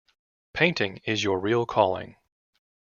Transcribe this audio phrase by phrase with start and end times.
[0.53, 2.15] Painting is your real calling.